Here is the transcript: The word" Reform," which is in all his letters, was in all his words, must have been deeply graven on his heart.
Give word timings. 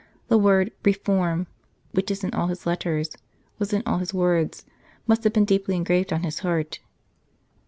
The 0.29 0.37
word" 0.39 0.71
Reform," 0.83 1.45
which 1.91 2.09
is 2.09 2.23
in 2.23 2.33
all 2.33 2.47
his 2.47 2.65
letters, 2.65 3.15
was 3.59 3.71
in 3.71 3.83
all 3.85 3.99
his 3.99 4.15
words, 4.15 4.65
must 5.05 5.23
have 5.25 5.33
been 5.33 5.45
deeply 5.45 5.79
graven 5.83 6.15
on 6.15 6.23
his 6.23 6.39
heart. 6.39 6.79